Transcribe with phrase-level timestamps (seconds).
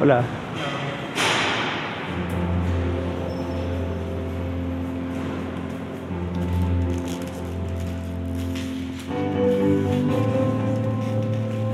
[0.00, 0.24] Hola.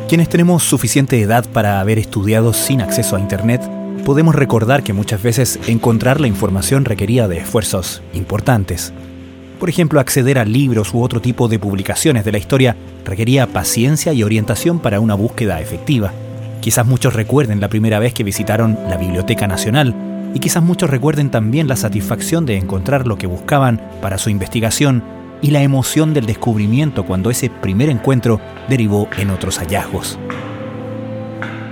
[0.08, 3.62] Quienes tenemos suficiente edad para haber estudiado sin acceso a Internet,
[4.04, 8.92] podemos recordar que muchas veces encontrar la información requería de esfuerzos importantes.
[9.60, 14.12] Por ejemplo, acceder a libros u otro tipo de publicaciones de la historia requería paciencia
[14.12, 16.12] y orientación para una búsqueda efectiva.
[16.66, 19.94] Quizás muchos recuerden la primera vez que visitaron la Biblioteca Nacional
[20.34, 25.04] y quizás muchos recuerden también la satisfacción de encontrar lo que buscaban para su investigación
[25.40, 30.18] y la emoción del descubrimiento cuando ese primer encuentro derivó en otros hallazgos.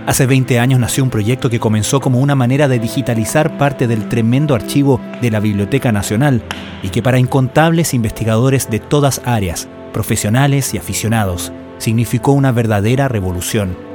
[0.06, 4.08] Hace 20 años nació un proyecto que comenzó como una manera de digitalizar parte del
[4.08, 6.40] tremendo archivo de la Biblioteca Nacional
[6.84, 13.93] y que para incontables investigadores de todas áreas, profesionales y aficionados, significó una verdadera revolución.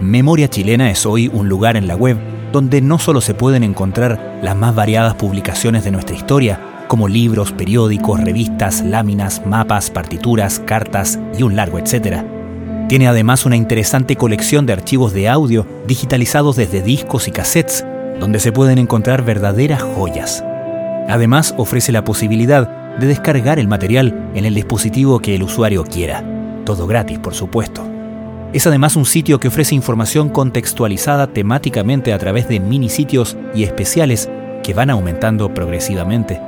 [0.00, 2.18] Memoria Chilena es hoy un lugar en la web
[2.52, 7.52] donde no solo se pueden encontrar las más variadas publicaciones de nuestra historia, como libros,
[7.52, 12.24] periódicos, revistas, láminas, mapas, partituras, cartas y un largo etcétera.
[12.88, 17.86] Tiene además una interesante colección de archivos de audio digitalizados desde discos y cassettes,
[18.18, 20.44] donde se pueden encontrar verdaderas joyas.
[21.08, 26.24] Además, ofrece la posibilidad de descargar el material en el dispositivo que el usuario quiera.
[26.64, 27.93] Todo gratis, por supuesto.
[28.54, 33.64] Es además un sitio que ofrece información contextualizada temáticamente a través de mini sitios y
[33.64, 34.30] especiales
[34.62, 36.40] que van aumentando progresivamente.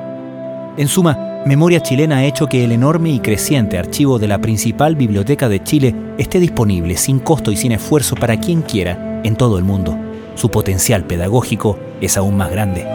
[0.77, 4.95] En suma, Memoria Chilena ha hecho que el enorme y creciente archivo de la principal
[4.95, 9.59] biblioteca de Chile esté disponible sin costo y sin esfuerzo para quien quiera en todo
[9.59, 9.99] el mundo.
[10.37, 12.87] Su potencial pedagógico es aún más grande.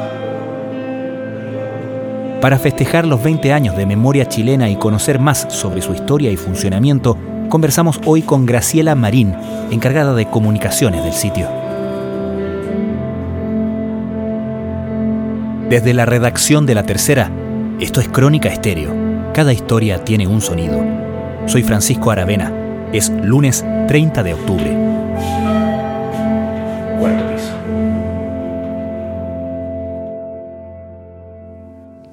[2.39, 6.37] Para festejar los 20 años de Memoria Chilena y conocer más sobre su historia y
[6.37, 7.17] funcionamiento,
[7.51, 9.35] conversamos hoy con Graciela Marín,
[9.69, 11.49] encargada de comunicaciones del sitio.
[15.69, 17.29] Desde la redacción de La Tercera,
[17.79, 18.93] esto es Crónica Estéreo.
[19.33, 20.81] Cada historia tiene un sonido.
[21.45, 22.51] Soy Francisco Aravena.
[22.93, 24.90] Es lunes 30 de octubre.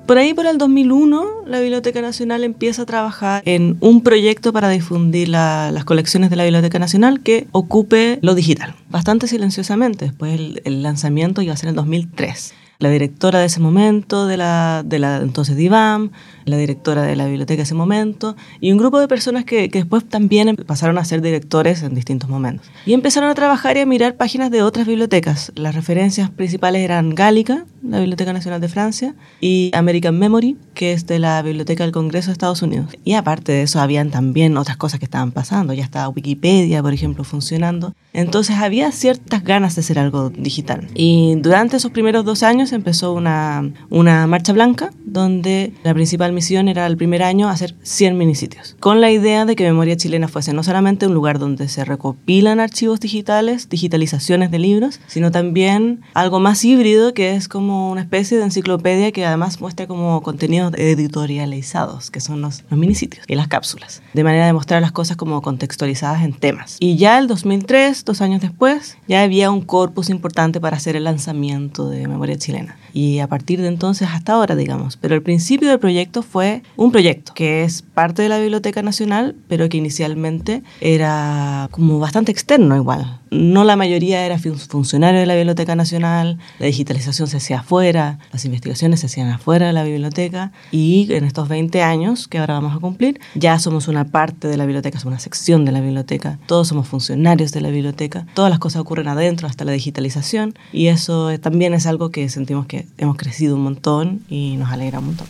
[0.08, 4.70] Por ahí, por el 2001, la Biblioteca Nacional empieza a trabajar en un proyecto para
[4.70, 10.06] difundir las colecciones de la Biblioteca Nacional que ocupe lo digital, bastante silenciosamente.
[10.06, 14.36] Después el, el lanzamiento iba a ser en 2003 la directora de ese momento, de
[14.36, 16.10] la, de la entonces DIVAM,
[16.44, 19.80] la directora de la biblioteca de ese momento, y un grupo de personas que, que,
[19.80, 22.68] después también pasaron a ser directores en distintos momentos.
[22.86, 25.50] Y empezaron a trabajar y a mirar páginas de otras bibliotecas.
[25.56, 31.06] Las referencias principales eran Gálica, la Biblioteca Nacional de Francia, y American Memory, que es
[31.06, 32.96] de la Biblioteca del Congreso de Estados Unidos.
[33.04, 35.72] Y aparte de eso, habían también otras cosas que estaban pasando.
[35.74, 37.92] Ya estaba Wikipedia, por ejemplo, funcionando.
[38.12, 40.88] Entonces había ciertas ganas de hacer algo digital.
[40.94, 46.68] Y durante esos primeros dos años empezó una, una marcha blanca, donde la principal misión
[46.68, 50.52] era el primer año hacer 100 minisitios, con la idea de que Memoria Chilena fuese
[50.52, 56.40] no solamente un lugar donde se recopilan archivos digitales, digitalizaciones de libros, sino también algo
[56.40, 62.10] más híbrido que es como una especie de enciclopedia que además muestra como contenidos editorializados,
[62.10, 65.40] que son los, los minisitios y las cápsulas, de manera de mostrar las cosas como
[65.42, 66.76] contextualizadas en temas.
[66.80, 68.67] Y ya el 2003, dos años después,
[69.06, 72.76] ya había un corpus importante para hacer el lanzamiento de Memoria Chilena.
[72.92, 74.96] Y a partir de entonces hasta ahora, digamos.
[74.96, 79.36] Pero el principio del proyecto fue un proyecto que es parte de la Biblioteca Nacional,
[79.48, 83.20] pero que inicialmente era como bastante externo igual.
[83.30, 88.44] No la mayoría era funcionario de la Biblioteca Nacional, la digitalización se hacía afuera, las
[88.44, 92.74] investigaciones se hacían afuera de la biblioteca y en estos 20 años que ahora vamos
[92.74, 96.38] a cumplir, ya somos una parte de la biblioteca, somos una sección de la biblioteca,
[96.46, 100.88] todos somos funcionarios de la biblioteca, todas las cosas ocurren adentro hasta la digitalización y
[100.88, 105.06] eso también es algo que sentimos que hemos crecido un montón y nos alegra un
[105.06, 105.26] montón.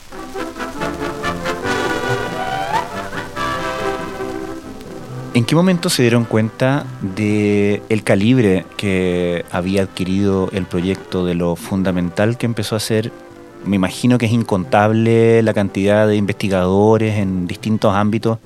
[5.38, 11.36] ¿En qué momento se dieron cuenta de el calibre que había adquirido el proyecto, de
[11.36, 13.12] lo fundamental que empezó a ser?
[13.64, 18.38] Me imagino que es incontable la cantidad de investigadores en distintos ámbitos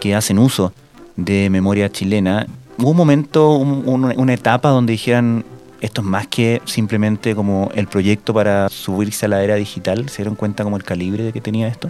[0.00, 0.72] que hacen uso
[1.14, 2.48] de memoria chilena.
[2.82, 5.44] ¿Hubo un momento, un, una etapa donde dijeran,
[5.80, 10.08] esto es más que simplemente como el proyecto para subirse a la era digital?
[10.08, 11.88] ¿Se dieron cuenta como el calibre de que tenía esto?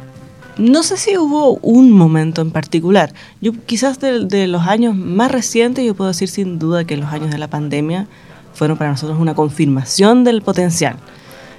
[0.59, 3.15] No sé si hubo un momento en particular.
[3.41, 7.11] Yo quizás de, de, los años más recientes, yo puedo decir sin duda que los
[7.11, 8.07] años de la pandemia
[8.53, 10.97] fueron para nosotros una confirmación del potencial.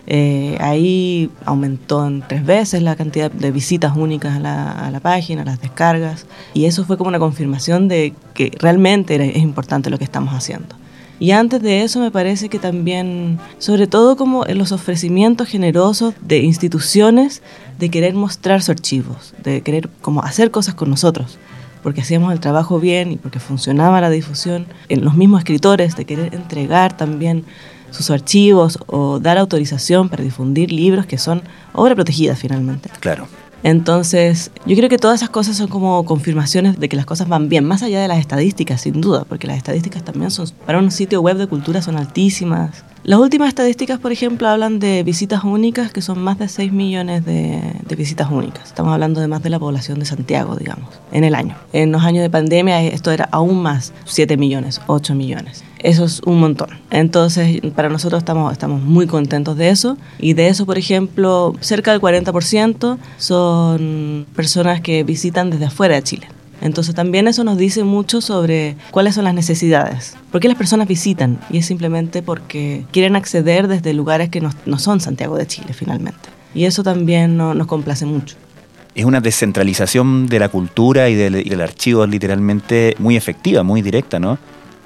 [0.05, 4.99] Eh, ahí aumentó en tres veces la cantidad de visitas únicas a la, a la,
[4.99, 9.97] página, las descargas, y eso fue como una confirmación de que realmente es importante lo
[9.97, 10.75] que estamos haciendo.
[11.19, 16.15] Y antes de eso me parece que también, sobre todo como en los ofrecimientos generosos
[16.21, 17.41] de instituciones
[17.79, 21.37] de querer mostrar sus archivos, de querer como hacer cosas con nosotros,
[21.81, 26.03] porque hacíamos el trabajo bien y porque funcionaba la difusión, en los mismos escritores, de
[26.03, 27.45] querer entregar también
[27.93, 31.43] sus archivos o dar autorización para difundir libros que son
[31.73, 32.89] obra protegida finalmente.
[32.99, 33.27] Claro.
[33.63, 37.47] Entonces, yo creo que todas esas cosas son como confirmaciones de que las cosas van
[37.47, 40.91] bien, más allá de las estadísticas, sin duda, porque las estadísticas también son, para un
[40.91, 42.83] sitio web de cultura son altísimas.
[43.05, 47.23] Las últimas estadísticas, por ejemplo, hablan de visitas únicas, que son más de 6 millones
[47.25, 47.61] de,
[47.95, 48.65] visitas únicas.
[48.65, 51.55] Estamos hablando de más de la población de Santiago, digamos, en el año.
[51.71, 55.63] En los años de pandemia esto era aún más, 7 millones, 8 millones.
[55.83, 56.69] Eso es un montón.
[56.89, 59.97] Entonces, para nosotros estamos, estamos muy contentos de eso.
[60.17, 66.03] Y de eso, por ejemplo, cerca del 40% son personas que visitan desde afuera de
[66.03, 66.27] Chile.
[66.61, 70.15] Entonces también eso nos dice mucho sobre cuáles son las necesidades.
[70.31, 71.37] ¿Por qué las personas visitan?
[71.49, 76.29] Y es simplemente porque quieren acceder desde lugares que no, son Santiago de Chile finalmente.
[76.55, 78.37] Y eso también nos complace mucho.
[78.95, 84.37] Es una descentralización de la cultura y del archivo literalmente muy efectiva, muy directa, ¿no?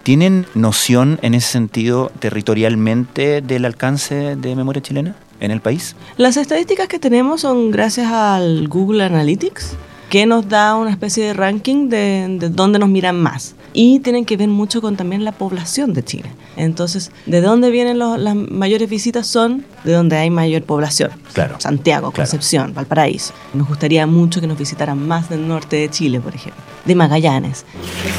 [0.08, 5.98] ¿Tienen noción en ese sentido territorialmente del alcance de memoria chilena en el país?
[6.16, 9.76] Las estadísticas que tenemos son gracias al Google Analytics
[10.10, 13.56] que nos da una especie de ranking de, dónde nos miran más.
[13.74, 16.32] Y tienen que ver mucho con también la población de Chile.
[16.56, 19.28] Entonces, ¿de dónde vienen las mayores visitas?
[19.28, 21.12] Son de donde hay mayor población.
[21.34, 21.58] Claro.
[21.60, 23.34] Santiago, Concepción, Valparaíso.
[23.54, 26.64] Nos gustaría mucho que nos visitaran más del norte de Chile, por ejemplo.
[26.86, 27.66] De Magallanes.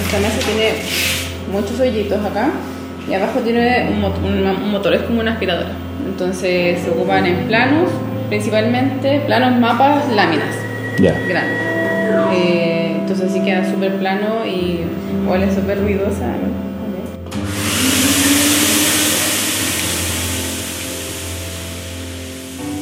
[0.04, 2.50] Esta mesa tiene muchos hoyitos acá
[3.08, 4.00] y abajo tiene un,
[4.70, 5.70] motor, es como una aspiradora.
[6.06, 7.90] Entonces se ocupan en planos,
[8.28, 10.54] principalmente planos, mapas, láminas.
[10.98, 11.12] Ya.
[11.26, 11.58] Grandes.
[12.34, 14.80] Eh, entonces sí queda súper plano y
[15.26, 16.34] huele súper ruidosa.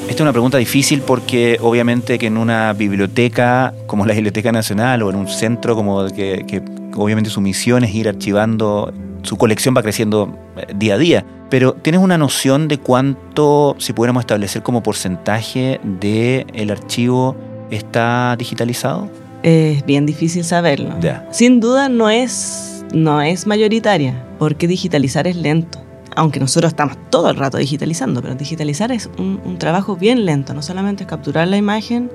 [0.03, 5.03] Esta es una pregunta difícil porque obviamente que en una biblioteca como la Biblioteca Nacional
[5.03, 6.63] o en un centro como que, que
[6.97, 11.27] obviamente su misión es ir archivando, su colección va creciendo eh, día a día.
[11.51, 17.37] Pero ¿tienes una noción de cuánto, si pudiéramos establecer como porcentaje del el archivo
[17.71, 19.09] está digitalizado?
[19.43, 20.97] Es bien difícil saberlo.
[21.31, 25.81] Sin duda no es, no es mayoritaria, porque digitalizar es lento.
[26.17, 30.55] Aunque nosotros estamos todo el rato digitalizando, pero digitalizar es un, trabajo bien lento.
[30.55, 32.11] No solamente es capturar la imagen,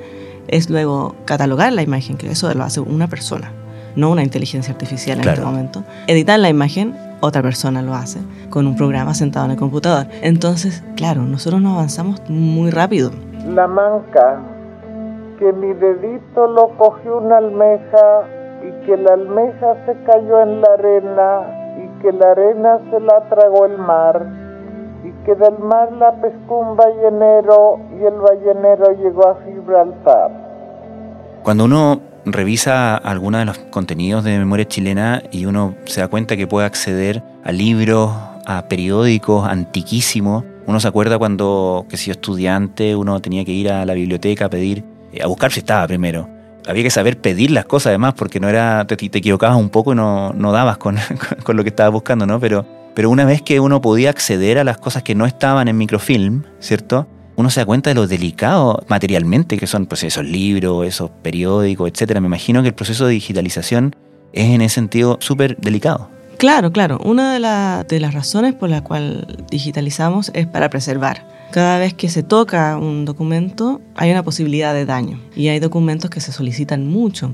[0.47, 3.53] es luego catalogar la imagen, que eso lo hace una persona,
[3.95, 5.83] no una inteligencia artificial en este momento.
[6.07, 10.07] Editar la imagen, otra persona lo hace con un programa sentado en el computador.
[10.21, 13.11] Entonces, claro, nosotros nos avanzamos muy rápido.
[13.47, 14.39] La manca
[15.39, 18.27] que mi dedito lo cogió una almeja
[18.61, 23.27] y que la almeja se cayó en la arena y que la arena se la
[23.29, 24.41] tragó el mar
[25.03, 30.31] y que del mar la pescó un ballenero y el ballenero llegó a Gibraltar.
[31.43, 36.37] Cuando uno revisa algunos de los contenidos de memoria chilena y uno se da cuenta
[36.37, 38.11] que puede acceder a libros,
[38.45, 43.71] a periódicos antiquísimos, uno se acuerda cuando, que si yo estudiante, uno tenía que ir
[43.71, 44.83] a la biblioteca a pedir
[45.21, 46.29] a buscar si estaba primero.
[46.67, 49.93] Había que saber pedir las cosas además, porque no era, te, te equivocabas un poco
[49.93, 50.97] y no, no dabas con,
[51.43, 52.39] con, lo que estabas buscando, ¿no?
[52.39, 55.77] Pero, pero una vez que uno podía acceder a las cosas que no estaban en
[55.77, 57.07] microfilm, ¿cierto?
[57.35, 61.89] Uno se da cuenta de lo delicado materialmente que son pues, esos libros, esos periódicos,
[61.89, 62.21] etcétera.
[62.21, 63.95] Me imagino que el proceso de digitalización
[64.33, 66.09] es en ese sentido súper delicado.
[66.37, 66.99] Claro, claro.
[67.03, 72.09] Una de, de las razones por la cual digitalizamos es para preservar cada vez que
[72.09, 76.87] se toca un documento hay una posibilidad de daño y hay documentos que se solicitan
[76.87, 77.33] mucho.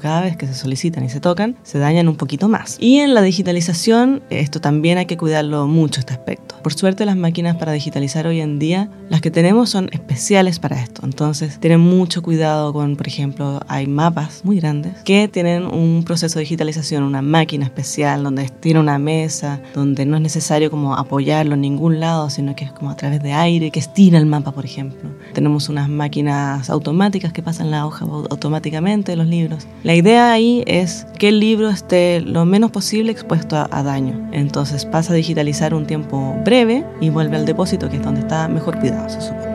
[0.00, 2.76] Cada vez que se solicitan y se tocan, se dañan un poquito más.
[2.80, 6.54] Y en la digitalización, esto también hay que cuidarlo mucho, este aspecto.
[6.62, 10.80] Por suerte las máquinas para digitalizar hoy en día, las que tenemos son especiales para
[10.80, 11.02] esto.
[11.04, 16.38] Entonces tienen mucho cuidado con, por ejemplo, hay mapas muy grandes que tienen un proceso
[16.38, 21.54] de digitalización, una máquina especial donde tiene una mesa, donde no es necesario como apoyarlo
[21.54, 24.52] en ningún lado, sino que es como a través de aire que estira el mapa,
[24.52, 25.10] por ejemplo.
[25.32, 29.66] Tenemos unas máquinas automáticas que pasan la hoja automáticamente de los libros.
[29.82, 34.28] La idea ahí es que el libro esté lo menos posible expuesto a, daño.
[34.32, 38.48] Entonces pasa a digitalizar un tiempo breve y vuelve al depósito, que es donde está
[38.48, 39.47] mejor cuidado, se supone.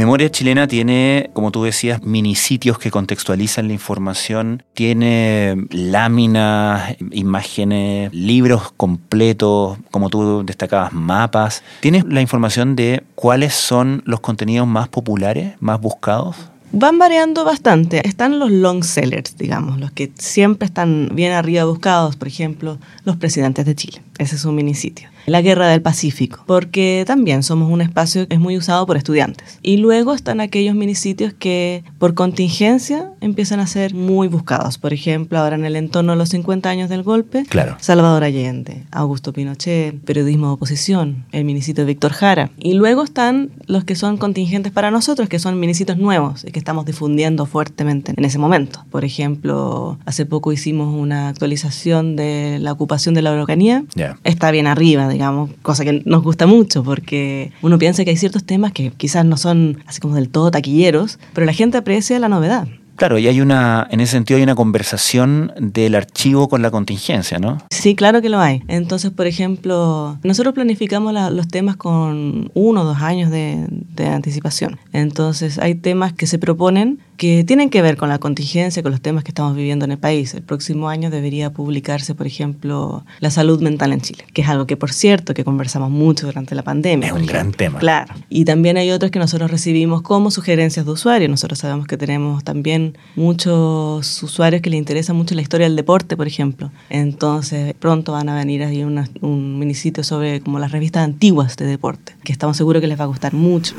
[0.00, 8.10] Memoria Chilena tiene, como tú decías, mini sitios que contextualizan la información, tiene láminas, imágenes,
[8.10, 11.62] libros completos, como tú destacabas, mapas.
[11.80, 16.34] ¿Tienes la información de cuáles son los contenidos más populares, más buscados?
[16.72, 18.00] Van variando bastante.
[18.08, 23.16] Están los long sellers, digamos, los que siempre están bien arriba buscados, por ejemplo, los
[23.16, 24.00] presidentes de Chile.
[24.20, 25.08] Ese es un minisitio.
[25.24, 29.58] La Guerra del Pacífico, porque también somos un espacio que es muy usado por estudiantes.
[29.62, 34.76] Y luego están aquellos minisitios que por contingencia empiezan a ser muy buscados.
[34.76, 37.76] Por ejemplo, ahora en el entorno de los 50 años del golpe, Claro.
[37.80, 42.50] Salvador Allende, Augusto Pinochet, periodismo de oposición, el minisitio de Víctor Jara.
[42.58, 46.58] Y luego están los que son contingentes para nosotros, que son minisitios nuevos y que
[46.58, 48.84] estamos difundiendo fuertemente en ese momento.
[48.90, 53.84] Por ejemplo, hace poco hicimos una actualización de la ocupación de la Araucanía.
[54.24, 58.44] Está bien arriba, digamos, cosa que nos gusta mucho porque uno piensa que hay ciertos
[58.44, 62.28] temas que quizás no son así como del todo taquilleros, pero la gente aprecia la
[62.28, 62.68] novedad.
[62.96, 67.38] Claro, y hay una, en ese sentido hay una conversación del archivo con la contingencia,
[67.38, 67.56] ¿no?
[67.70, 68.62] Sí, claro que lo hay.
[68.68, 74.06] Entonces, por ejemplo, nosotros planificamos la- los temas con uno o dos años de, de
[74.08, 74.78] anticipación.
[74.92, 79.02] Entonces, hay temas que se proponen que tienen que ver con la contingencia, con los
[79.02, 80.32] temas que estamos viviendo en el país.
[80.32, 84.66] El próximo año debería publicarse, por ejemplo, la salud mental en Chile, que es algo
[84.66, 87.08] que, por cierto, que conversamos mucho durante la pandemia.
[87.08, 87.78] Es un gran tema.
[87.78, 88.14] Claro.
[88.30, 91.28] Y también hay otros que nosotros recibimos como sugerencias de usuarios.
[91.28, 96.16] Nosotros sabemos que tenemos también muchos usuarios que les interesa mucho la historia del deporte,
[96.16, 96.70] por ejemplo.
[96.88, 101.66] Entonces, pronto van a venir ahí una- un minisitio sobre como las revistas antiguas de
[101.66, 103.74] deporte, que estamos seguros que les va a gustar mucho.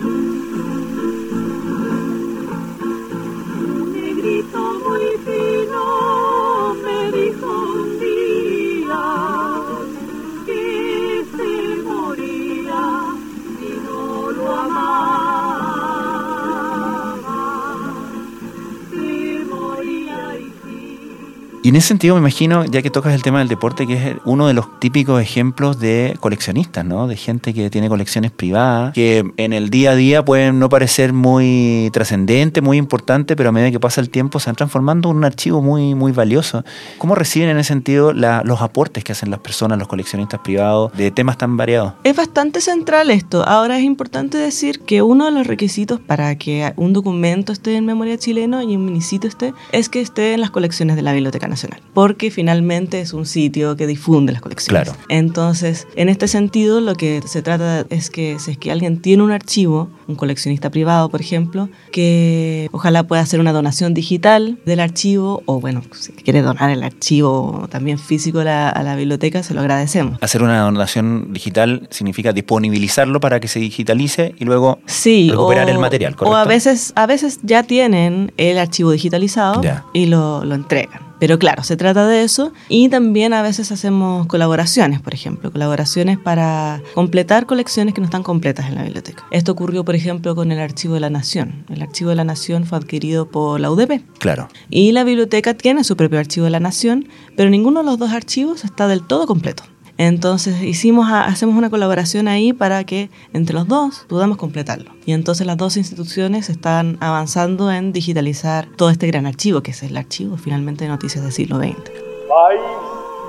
[21.72, 24.46] En ese sentido me imagino, ya que tocas el tema del deporte, que es uno
[24.46, 27.08] de los típicos ejemplos de coleccionistas, ¿no?
[27.08, 31.14] De gente que tiene colecciones privadas, que en el día a día pueden no parecer
[31.14, 35.16] muy trascendente, muy importante, pero a medida que pasa el tiempo se van transformando en
[35.16, 36.66] un archivo muy, muy valioso.
[36.98, 40.92] ¿Cómo reciben en ese sentido la- los aportes que hacen las personas, los coleccionistas privados,
[40.98, 41.94] de temas tan variados?
[42.04, 43.48] Es bastante central esto.
[43.48, 47.86] Ahora es importante decir que uno de los requisitos para que un documento esté en
[47.86, 51.48] memoria chileno y un minisitio esté es que esté en las colecciones de la Biblioteca
[51.48, 51.61] Nacional,
[51.94, 54.84] porque finalmente es un sitio que difunde las colecciones.
[54.90, 54.98] Claro.
[55.10, 59.24] Entonces, en este sentido, lo que se trata es que si es que alguien tiene
[59.24, 64.80] un archivo, un coleccionista privado, por ejemplo, que ojalá pueda hacer una donación digital del
[64.80, 69.44] archivo, o bueno, si quiere donar el archivo también físico a la, a la biblioteca,
[69.44, 70.18] se lo agradecemos.
[70.22, 75.72] Hacer una donación digital significa disponibilizarlo para que se digitalice y luego Sí, recuperar o,
[75.72, 76.38] el material, o ¿correcto?
[76.38, 79.86] a veces, a veces ya tienen el archivo digitalizado Ya.
[79.94, 81.11] y lo, lo entregan.
[81.22, 86.18] Pero claro, se trata de eso y también a veces hacemos colaboraciones, por ejemplo, colaboraciones
[86.18, 89.24] para completar colecciones que no están completas en la biblioteca.
[89.30, 91.64] Esto ocurrió, por ejemplo, con el Archivo de la Nación.
[91.70, 94.48] El Archivo de la Nación fue adquirido por la UDP Claro.
[94.72, 98.10] y la biblioteca tiene su propio Archivo de la Nación, pero ninguno de los dos
[98.10, 99.62] archivos está del todo completo.
[100.04, 104.90] Entonces hicimos a- hacemos una colaboración ahí para que entre los dos podamos completarlo.
[105.06, 109.84] Y entonces las dos instituciones están avanzando en digitalizar todo este gran archivo, que es
[109.84, 111.76] el archivo finalmente de noticias del siglo XX.
[111.76, 112.62] País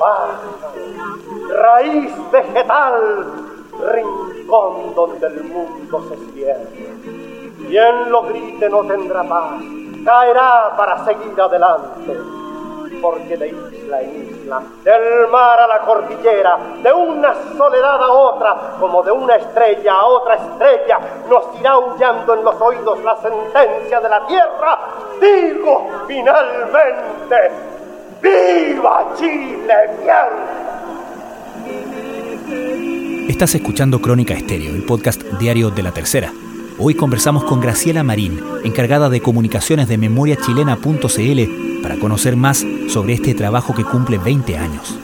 [0.00, 2.94] mágico, raíz vegetal,
[3.92, 6.64] rincón donde el mundo se cierra.
[7.68, 9.62] Quien lo grite no tendrá paz,
[10.06, 12.16] caerá para seguir adelante.
[13.02, 18.56] Porque de isla en isla, del mar a la cordillera, de una soledad a otra,
[18.80, 24.00] como de una estrella a otra estrella, nos irá aullando en los oídos la sentencia
[24.00, 24.78] de la tierra.
[25.20, 27.50] Digo finalmente,
[28.22, 29.74] ¡Viva Chile!
[33.28, 36.32] Estás escuchando Crónica Estéreo, el podcast diario de la tercera.
[36.78, 43.34] Hoy conversamos con Graciela Marín, encargada de comunicaciones de memoriachilena.cl, para conocer más sobre este
[43.34, 44.98] trabajo que cumple 20 años.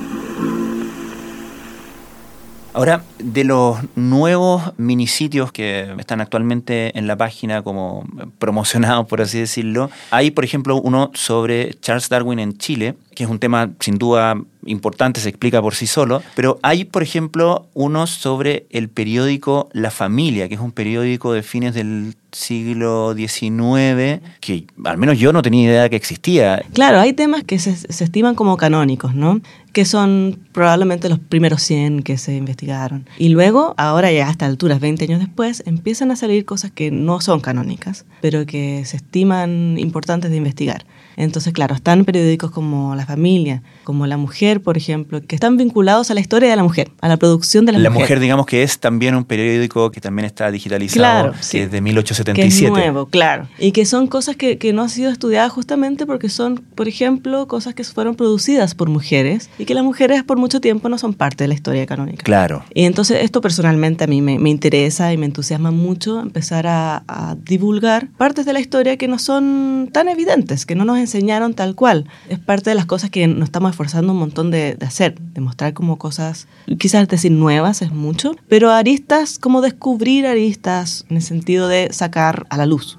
[2.72, 8.06] Ahora, de los nuevos minisitios que están actualmente en la página como
[8.38, 13.30] promocionados, por así decirlo, hay, por ejemplo, uno sobre Charles Darwin en Chile, que es
[13.30, 18.10] un tema sin duda importante, se explica por sí solo, pero hay, por ejemplo, unos
[18.10, 24.66] sobre el periódico La Familia, que es un periódico de fines del siglo XIX, que
[24.84, 26.62] al menos yo no tenía idea que existía.
[26.74, 29.40] Claro, hay temas que se, se estiman como canónicos, ¿no?
[29.72, 33.08] Que son probablemente los primeros 100 que se investigaron.
[33.18, 36.92] Y luego, ahora ya a estas alturas, 20 años después, empiezan a salir cosas que
[36.92, 40.84] no son canónicas, pero que se estiman importantes de investigar.
[41.18, 46.10] Entonces, claro, están periódicos como La familia, como la mujer, por ejemplo, que están vinculados
[46.10, 48.62] a la historia de la mujer, a la producción de la, La mujer, digamos que
[48.62, 51.58] es también un periódico que también está digitalizado, Claro, que sí.
[51.58, 52.66] es de que 1877.
[52.66, 53.48] es nuevo, claro.
[53.58, 57.48] Y que son cosas que, que no han sido estudiadas justamente porque son, por ejemplo,
[57.48, 61.14] cosas que fueron producidas por mujeres y que las mujeres por mucho tiempo no son
[61.14, 62.22] parte de la historia canónica.
[62.24, 62.62] Claro.
[62.74, 67.02] Y entonces esto personalmente a mí me, me interesa y me entusiasma mucho empezar a,
[67.08, 71.54] a divulgar partes de la historia que no son tan evidentes, que no nos enseñaron
[71.54, 72.04] tal cual.
[72.28, 75.40] Es parte de las cosas que nos estamos esforzando un montón de, de hacer, de
[75.40, 81.22] mostrar como cosas, quizás decir nuevas es mucho, pero aristas, como descubrir aristas en el
[81.22, 82.98] sentido de sacar a la luz.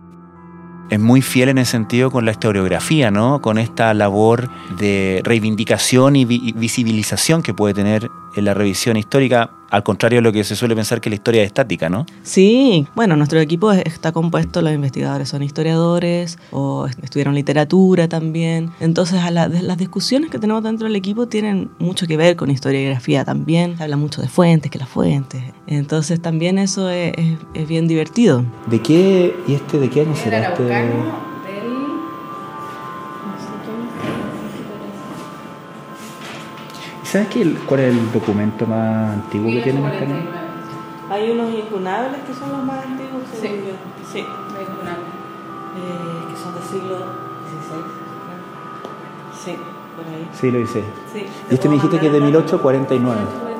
[0.89, 3.41] Es muy fiel en ese sentido con la historiografía, ¿no?
[3.43, 8.97] Con esta labor de reivindicación y vi- y visibilización que puede tener en la revisión
[8.97, 12.05] histórica, al contrario de lo que se suele pensar que la historia es estática, ¿no?
[12.23, 18.07] Sí, bueno, nuestro equipo es- está compuesto, los investigadores son historiadores o est- estudiaron literatura
[18.07, 18.71] también.
[18.79, 22.49] Entonces, a la- las discusiones que tenemos dentro del equipo tienen mucho que ver con
[22.49, 23.77] historiografía también.
[23.77, 25.43] Se habla mucho de fuentes, que las fuentes.
[25.67, 28.43] Entonces, también eso es, es- es bien divertido.
[28.67, 30.63] ¿De qué, y este, de qué año será este?
[37.11, 40.29] ¿Sabes qué, cuál es el documento más antiguo que tiene 1849.
[41.09, 43.73] Hay unos incunables que son los más antiguos, según según yo.
[44.13, 44.19] Sí.
[44.19, 45.09] Del Cunable.
[45.73, 46.97] Eh, que son del siglo
[47.49, 47.81] XVI.
[49.43, 49.57] Sí,
[49.95, 50.29] por ahí.
[50.39, 50.83] Sí, lo hice.
[51.11, 51.25] Sí.
[51.49, 53.21] Y este me dijiste que es de 1849.
[53.21, 53.59] 1849,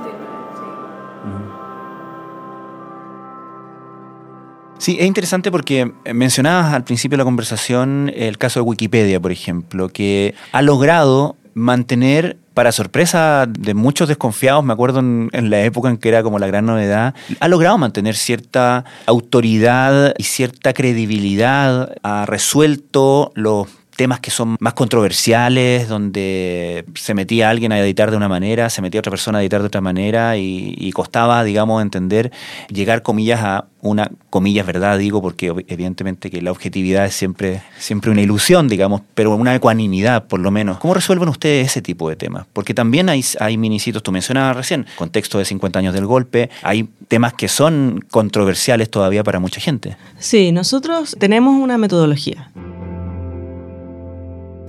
[4.78, 9.32] Sí, es interesante porque mencionabas al principio de la conversación el caso de Wikipedia, por
[9.32, 15.62] ejemplo, que ha logrado mantener, para sorpresa de muchos desconfiados, me acuerdo en, en la
[15.62, 20.74] época en que era como la gran novedad, ha logrado mantener cierta autoridad y cierta
[20.74, 23.68] credibilidad, ha resuelto los
[24.00, 28.82] temas que son más controversiales, donde se metía alguien a editar de una manera, se
[28.82, 32.32] metía otra persona a editar de otra manera y, costaba, digamos, entender,
[32.70, 38.10] llegar, comillas, a una, comillas, verdad, digo, porque evidentemente que la objetividad es siempre, siempre
[38.10, 40.80] una ilusión, digamos, pero una ecuanimidad, por lo menos.
[40.80, 42.46] ¿Cómo resuelven ustedes ese tipo de temas?
[42.54, 46.88] Porque también hay, hay minicitos, tú mencionabas recién, contexto de 50 años del golpe, hay
[47.10, 49.98] temas que son controversiales todavía para mucha gente.
[50.20, 52.50] Sí, nosotros tenemos una metodología.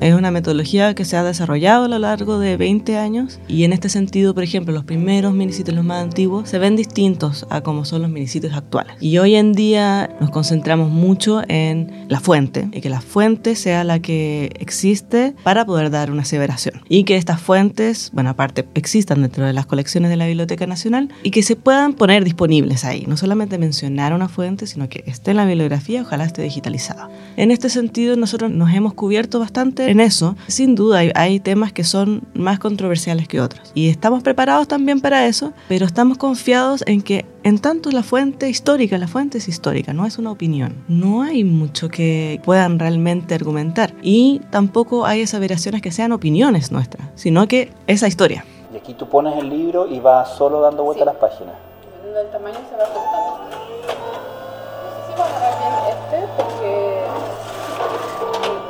[0.00, 3.74] Es una metodología que se ha desarrollado a lo largo de 20 años y en
[3.74, 7.84] este sentido, por ejemplo, los primeros minisitios, los más antiguos, se ven distintos a como
[7.84, 8.94] son los minisitios actuales.
[8.98, 13.84] Y hoy en día nos concentramos mucho en la fuente y que la fuente sea
[13.84, 16.80] la que existe para poder dar una aseveración.
[16.88, 21.10] Y que estas fuentes, bueno, aparte existan dentro de las colecciones de la Biblioteca Nacional
[21.22, 23.04] y que se puedan poner disponibles ahí.
[23.06, 27.10] No solamente mencionar una fuente, sino que esté en la bibliografía, ojalá esté digitalizada.
[27.36, 30.36] En este sentido, nosotros nos hemos cubierto bastante en eso.
[30.46, 33.72] Sin duda, hay, hay temas que son más controversiales que otros.
[33.74, 38.48] Y estamos preparados también para eso, pero estamos confiados en que en tanto la fuente
[38.48, 40.76] histórica, la fuente es histórica, no es una opinión.
[40.88, 43.94] No hay mucho que puedan realmente argumentar.
[44.02, 48.44] Y tampoco hay aseveraciones que sean opiniones nuestras, sino que esa historia.
[48.72, 51.54] Y aquí tú pones el libro y vas solo dando vueltas a las páginas.
[51.82, 53.40] Dependiendo del tamaño se va ajustando.
[53.50, 56.70] No sé si va a agarrar bien este porque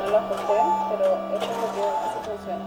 [0.03, 0.57] no lo ajusté,
[0.89, 2.65] pero este es lo que así funciona.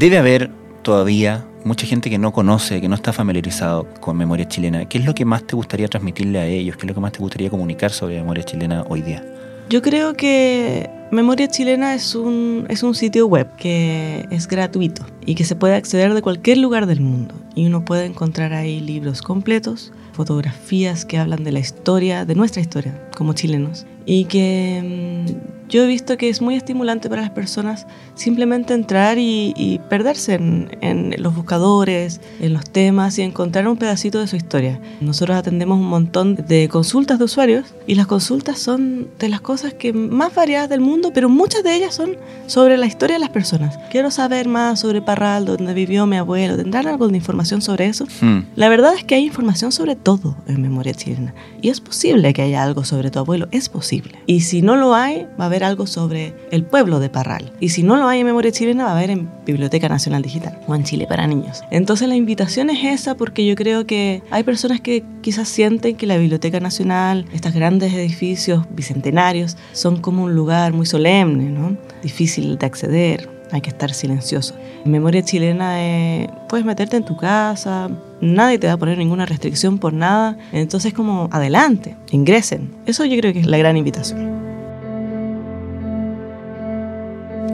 [0.00, 4.88] Debe haber todavía mucha gente que no conoce, que no está familiarizado con memoria chilena.
[4.88, 6.78] ¿Qué es lo que más te gustaría transmitirle a ellos?
[6.78, 9.22] ¿Qué es lo que más te gustaría comunicar sobre memoria chilena hoy día?
[9.68, 15.34] Yo creo que Memoria Chilena es un, es un sitio web que es gratuito y
[15.34, 17.34] que se puede acceder de cualquier lugar del mundo.
[17.54, 22.62] Y uno puede encontrar ahí libros completos, fotografías que hablan de la historia, de nuestra
[22.62, 23.84] historia como chilenos.
[24.06, 29.18] Y que mm, yo he visto que es muy estimulante para las personas simplemente entrar
[29.18, 34.26] y, y perderse en, en los buscadores, en los temas y encontrar un pedacito de
[34.26, 34.80] su historia.
[35.00, 39.72] Nosotros atendemos un montón de consultas de usuarios y las consultas son de las cosas
[39.74, 43.30] que más variadas del mundo, pero muchas de ellas son sobre la historia de las
[43.30, 43.78] personas.
[43.90, 46.56] Quiero saber más sobre Parral, donde vivió mi abuelo.
[46.56, 48.06] ¿Tendrán algo de información sobre eso?
[48.20, 48.40] Hmm.
[48.56, 51.34] La verdad es que hay información sobre todo en memoria chilena.
[51.62, 54.18] Y es posible que haya algo sobre tu abuelo, es posible.
[54.26, 57.52] Y si no lo hay, va a haber algo sobre el pueblo de Parral.
[57.60, 60.58] Y si no lo hay en memoria chilena, va a haber en Biblioteca Nacional Digital
[60.66, 61.62] o en Chile para niños.
[61.70, 66.06] Entonces la invitación es esa porque yo creo que hay personas que quizás sienten que
[66.06, 71.76] la Biblioteca Nacional, estos grandes edificios bicentenarios, son como un lugar muy solemne, ¿no?
[72.02, 74.54] Difícil de acceder hay que estar silencioso.
[74.84, 79.26] En memoria chilena eh, puedes meterte en tu casa, nadie te va a poner ninguna
[79.26, 82.74] restricción por nada, entonces como adelante, ingresen.
[82.86, 84.49] Eso yo creo que es la gran invitación.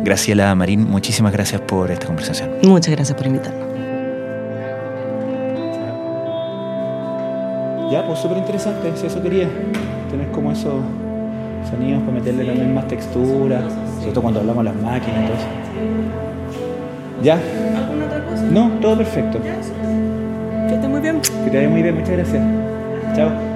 [0.07, 2.51] Graciela Marín, muchísimas gracias por esta conversación.
[2.63, 3.67] Muchas gracias por invitarnos.
[7.91, 9.49] Ya, pues súper interesante, si eso quería.
[10.09, 10.75] Tener como esos
[11.69, 13.63] sonidos para meterle también más textura,
[14.01, 14.23] ¿cierto?
[14.23, 15.47] Cuando hablamos las máquinas y todo eso.
[17.25, 17.41] ¿Ya?
[17.77, 18.43] ¿Alguna otra cosa?
[18.45, 19.41] No, todo perfecto.
[19.43, 21.21] Que esté muy bien.
[21.21, 22.43] Que te vaya muy bien, muchas gracias.
[23.17, 23.56] Chao.